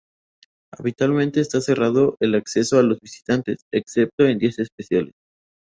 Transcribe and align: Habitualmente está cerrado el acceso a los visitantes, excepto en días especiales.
Habitualmente 0.73 1.41
está 1.41 1.61
cerrado 1.61 2.17
el 2.21 2.33
acceso 2.33 2.79
a 2.79 2.81
los 2.81 2.99
visitantes, 2.99 3.59
excepto 3.71 4.25
en 4.25 4.39
días 4.39 4.57
especiales. 4.57 5.13